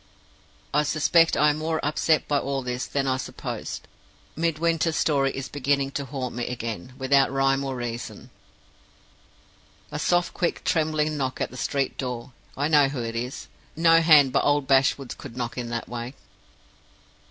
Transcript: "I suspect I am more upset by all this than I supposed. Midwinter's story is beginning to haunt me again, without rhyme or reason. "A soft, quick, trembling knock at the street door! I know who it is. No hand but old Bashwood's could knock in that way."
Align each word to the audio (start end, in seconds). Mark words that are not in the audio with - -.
"I 0.73 0.81
suspect 0.81 1.37
I 1.37 1.51
am 1.51 1.59
more 1.59 1.79
upset 1.85 2.27
by 2.27 2.39
all 2.39 2.63
this 2.63 2.87
than 2.87 3.05
I 3.05 3.17
supposed. 3.17 3.87
Midwinter's 4.35 4.95
story 4.95 5.29
is 5.37 5.47
beginning 5.47 5.91
to 5.91 6.05
haunt 6.05 6.33
me 6.33 6.47
again, 6.47 6.93
without 6.97 7.31
rhyme 7.31 7.63
or 7.63 7.75
reason. 7.75 8.31
"A 9.91 9.99
soft, 9.99 10.33
quick, 10.33 10.63
trembling 10.63 11.17
knock 11.17 11.39
at 11.39 11.51
the 11.51 11.55
street 11.55 11.99
door! 11.99 12.31
I 12.57 12.67
know 12.67 12.87
who 12.87 13.03
it 13.03 13.15
is. 13.15 13.47
No 13.75 14.01
hand 14.01 14.31
but 14.33 14.43
old 14.43 14.65
Bashwood's 14.65 15.13
could 15.13 15.37
knock 15.37 15.55
in 15.55 15.69
that 15.69 15.87
way." 15.87 16.15